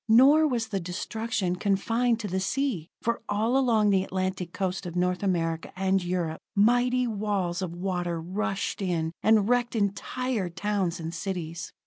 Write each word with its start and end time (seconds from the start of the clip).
Nor 0.09 0.47
was 0.47 0.69
the 0.69 0.79
destruction 0.79 1.57
confined 1.57 2.19
to 2.21 2.27
the 2.27 2.39
sea, 2.39 2.89
for 3.03 3.21
all 3.29 3.55
along 3.55 3.91
the 3.91 4.03
Atlantic 4.03 4.51
coast 4.51 4.87
of 4.87 4.95
North 4.95 5.21
America 5.21 5.71
and 5.75 6.03
Europe, 6.03 6.39
mighty 6.55 7.05
walls 7.05 7.61
of 7.61 7.75
water 7.75 8.19
rushed 8.19 8.81
in, 8.81 9.11
and 9.21 9.47
wrecked 9.47 9.75
entire 9.75 10.49
towns 10.49 10.99
and 10.99 11.13
cities. 11.13 11.71